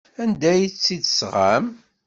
[0.21, 1.65] Anda ay tt-id-tesɣam?